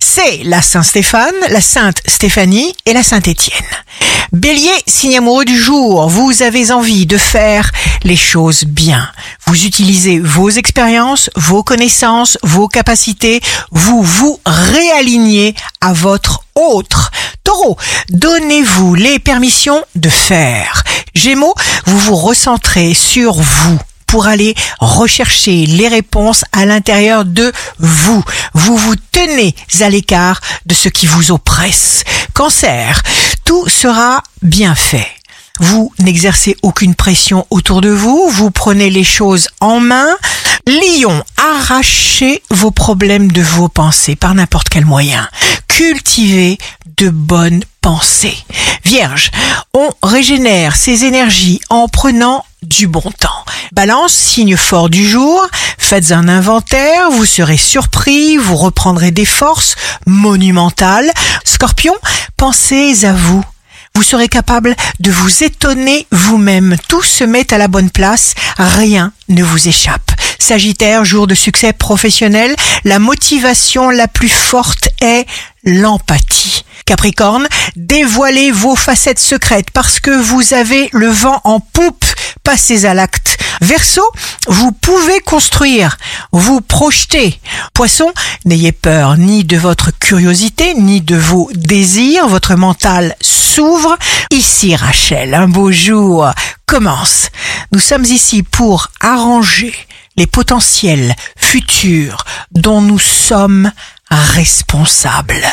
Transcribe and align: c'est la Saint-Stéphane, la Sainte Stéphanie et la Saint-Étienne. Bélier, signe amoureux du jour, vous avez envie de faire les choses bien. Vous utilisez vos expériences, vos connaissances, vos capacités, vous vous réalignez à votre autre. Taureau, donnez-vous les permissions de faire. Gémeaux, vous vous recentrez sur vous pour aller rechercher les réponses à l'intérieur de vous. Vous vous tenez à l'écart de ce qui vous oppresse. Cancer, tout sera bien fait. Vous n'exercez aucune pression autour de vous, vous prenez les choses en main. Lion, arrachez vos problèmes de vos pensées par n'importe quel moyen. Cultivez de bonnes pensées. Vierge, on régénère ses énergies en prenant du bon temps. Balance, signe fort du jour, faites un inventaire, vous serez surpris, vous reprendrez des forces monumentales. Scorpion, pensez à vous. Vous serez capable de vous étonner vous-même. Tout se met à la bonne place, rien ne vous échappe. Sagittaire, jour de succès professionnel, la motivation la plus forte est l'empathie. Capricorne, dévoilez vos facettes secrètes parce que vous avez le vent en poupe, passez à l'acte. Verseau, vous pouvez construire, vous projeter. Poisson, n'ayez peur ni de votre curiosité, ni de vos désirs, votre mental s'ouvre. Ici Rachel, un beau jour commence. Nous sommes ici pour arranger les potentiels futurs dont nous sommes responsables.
c'est 0.00 0.42
la 0.44 0.62
Saint-Stéphane, 0.62 1.34
la 1.50 1.60
Sainte 1.60 1.98
Stéphanie 2.06 2.74
et 2.86 2.92
la 2.92 3.02
Saint-Étienne. 3.02 3.66
Bélier, 4.32 4.72
signe 4.86 5.18
amoureux 5.18 5.44
du 5.44 5.56
jour, 5.56 6.08
vous 6.08 6.42
avez 6.42 6.72
envie 6.72 7.06
de 7.06 7.16
faire 7.16 7.70
les 8.02 8.16
choses 8.16 8.64
bien. 8.64 9.08
Vous 9.46 9.64
utilisez 9.64 10.18
vos 10.18 10.50
expériences, 10.50 11.30
vos 11.36 11.62
connaissances, 11.62 12.36
vos 12.42 12.66
capacités, 12.66 13.40
vous 13.70 14.02
vous 14.02 14.40
réalignez 14.44 15.54
à 15.80 15.92
votre 15.92 16.42
autre. 16.56 17.12
Taureau, 17.44 17.76
donnez-vous 18.10 18.94
les 18.96 19.18
permissions 19.20 19.84
de 19.94 20.08
faire. 20.08 20.82
Gémeaux, 21.14 21.54
vous 21.86 21.98
vous 21.98 22.16
recentrez 22.16 22.94
sur 22.94 23.34
vous 23.34 23.78
pour 24.06 24.26
aller 24.26 24.54
rechercher 24.78 25.66
les 25.66 25.88
réponses 25.88 26.44
à 26.52 26.64
l'intérieur 26.66 27.24
de 27.24 27.52
vous. 27.78 28.22
Vous 28.54 28.76
vous 28.76 28.94
tenez 29.12 29.54
à 29.80 29.90
l'écart 29.90 30.40
de 30.66 30.74
ce 30.74 30.88
qui 30.88 31.06
vous 31.06 31.30
oppresse. 31.30 32.04
Cancer, 32.34 33.02
tout 33.44 33.68
sera 33.68 34.22
bien 34.42 34.74
fait. 34.74 35.06
Vous 35.58 35.92
n'exercez 35.98 36.56
aucune 36.62 36.94
pression 36.94 37.46
autour 37.50 37.80
de 37.80 37.88
vous, 37.88 38.28
vous 38.28 38.50
prenez 38.50 38.90
les 38.90 39.04
choses 39.04 39.48
en 39.60 39.80
main. 39.80 40.08
Lion, 40.66 41.22
arrachez 41.36 42.42
vos 42.50 42.70
problèmes 42.70 43.32
de 43.32 43.40
vos 43.40 43.68
pensées 43.68 44.16
par 44.16 44.34
n'importe 44.34 44.68
quel 44.68 44.84
moyen. 44.84 45.28
Cultivez 45.68 46.58
de 46.98 47.08
bonnes 47.08 47.62
pensées. 47.80 48.36
Vierge, 48.84 49.30
on 49.74 49.90
régénère 50.02 50.76
ses 50.76 51.04
énergies 51.04 51.60
en 51.70 51.88
prenant 51.88 52.44
du 52.62 52.86
bon 52.86 53.12
temps. 53.18 53.35
Balance, 53.72 54.12
signe 54.12 54.56
fort 54.56 54.88
du 54.88 55.06
jour, 55.08 55.46
faites 55.78 56.12
un 56.12 56.28
inventaire, 56.28 57.10
vous 57.10 57.24
serez 57.24 57.56
surpris, 57.56 58.36
vous 58.36 58.56
reprendrez 58.56 59.10
des 59.10 59.24
forces 59.24 59.76
monumentales. 60.06 61.10
Scorpion, 61.44 61.94
pensez 62.36 63.04
à 63.04 63.12
vous. 63.12 63.44
Vous 63.94 64.02
serez 64.02 64.28
capable 64.28 64.76
de 65.00 65.10
vous 65.10 65.42
étonner 65.42 66.06
vous-même. 66.10 66.76
Tout 66.88 67.02
se 67.02 67.24
met 67.24 67.52
à 67.52 67.58
la 67.58 67.68
bonne 67.68 67.90
place, 67.90 68.34
rien 68.58 69.12
ne 69.28 69.42
vous 69.42 69.68
échappe. 69.68 70.05
Sagittaire, 70.46 71.04
jour 71.04 71.26
de 71.26 71.34
succès 71.34 71.72
professionnel, 71.72 72.54
la 72.84 73.00
motivation 73.00 73.90
la 73.90 74.06
plus 74.06 74.28
forte 74.28 74.88
est 75.00 75.26
l'empathie. 75.64 76.64
Capricorne, 76.84 77.48
dévoilez 77.74 78.52
vos 78.52 78.76
facettes 78.76 79.18
secrètes 79.18 79.72
parce 79.72 79.98
que 79.98 80.12
vous 80.12 80.54
avez 80.54 80.88
le 80.92 81.08
vent 81.08 81.40
en 81.42 81.58
poupe, 81.58 82.04
passez 82.44 82.86
à 82.86 82.94
l'acte. 82.94 83.38
Verseau, 83.60 84.08
vous 84.46 84.70
pouvez 84.70 85.18
construire, 85.18 85.98
vous 86.30 86.60
projeter. 86.60 87.40
Poisson, 87.74 88.12
n'ayez 88.44 88.70
peur 88.70 89.16
ni 89.16 89.42
de 89.42 89.56
votre 89.56 89.90
curiosité, 89.98 90.74
ni 90.74 91.00
de 91.00 91.16
vos 91.16 91.50
désirs, 91.56 92.28
votre 92.28 92.54
mental 92.54 93.16
s'ouvre. 93.20 93.98
Ici 94.30 94.76
Rachel, 94.76 95.34
un 95.34 95.48
beau 95.48 95.72
jour 95.72 96.30
commence. 96.66 97.30
Nous 97.72 97.80
sommes 97.80 98.04
ici 98.04 98.44
pour 98.44 98.92
arranger 99.00 99.74
les 100.16 100.26
potentiels 100.26 101.14
futurs 101.36 102.24
dont 102.50 102.80
nous 102.80 102.98
sommes 102.98 103.70
responsables. 104.10 105.46